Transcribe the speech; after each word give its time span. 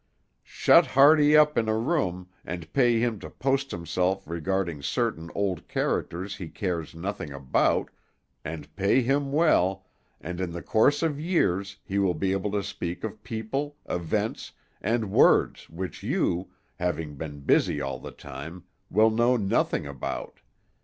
Shut 0.41 0.87
Hearty 0.87 1.37
up 1.37 1.59
in 1.59 1.69
a 1.69 1.77
room, 1.77 2.27
and 2.43 2.73
pay 2.73 2.99
him 2.99 3.19
to 3.19 3.29
post 3.29 3.69
himself 3.69 4.25
regarding 4.27 4.81
certain 4.81 5.29
old 5.35 5.67
characters 5.67 6.37
he 6.37 6.49
cares 6.49 6.95
nothing 6.95 7.31
about, 7.31 7.91
and 8.43 8.75
pay 8.75 9.03
him 9.03 9.31
well, 9.31 9.85
and 10.19 10.41
in 10.41 10.53
the 10.53 10.63
course 10.63 11.03
of 11.03 11.19
years 11.19 11.77
he 11.83 11.99
will 11.99 12.15
be 12.15 12.31
able 12.31 12.49
to 12.49 12.63
speak 12.63 13.03
of 13.03 13.21
people, 13.23 13.77
events, 13.87 14.51
and 14.81 15.11
words 15.11 15.69
which 15.69 16.01
you, 16.01 16.49
having 16.79 17.13
been 17.15 17.41
busy 17.41 17.79
all 17.79 17.99
the 17.99 18.09
time, 18.09 18.63
will 18.89 19.11
know 19.11 19.37
nothing 19.37 19.85
about. 19.85 20.39